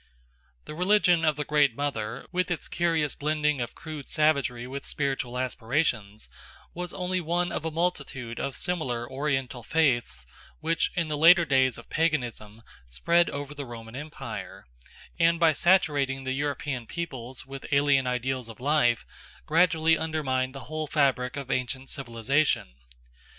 The 0.65 0.73
religion 0.73 1.23
of 1.23 1.35
the 1.35 1.43
Great 1.45 1.75
Mother, 1.75 2.25
with 2.31 2.49
its 2.49 2.67
curious 2.67 3.13
blending 3.13 3.61
of 3.61 3.75
crude 3.75 4.09
savagery 4.09 4.65
with 4.65 4.83
spiritual 4.83 5.37
aspirations, 5.37 6.27
was 6.73 6.91
only 6.91 7.21
one 7.21 7.51
of 7.51 7.65
a 7.65 7.69
multitude 7.69 8.39
of 8.39 8.55
similar 8.55 9.07
Oriental 9.07 9.61
faiths 9.61 10.25
which 10.59 10.91
in 10.95 11.07
the 11.07 11.19
later 11.19 11.45
days 11.45 11.77
of 11.77 11.87
paganism 11.91 12.63
spread 12.87 13.29
over 13.29 13.53
the 13.53 13.63
Roman 13.63 13.95
Empire, 13.95 14.65
and 15.19 15.39
by 15.39 15.53
saturating 15.53 16.23
the 16.23 16.33
European 16.33 16.87
peoples 16.87 17.45
with 17.45 17.67
alien 17.71 18.07
ideals 18.07 18.49
of 18.49 18.59
life 18.59 19.05
gradually 19.45 19.99
undermined 19.99 20.55
the 20.55 20.61
whole 20.61 20.87
fabric 20.87 21.37
of 21.37 21.51
ancient 21.51 21.89
civilisation. 21.89 22.73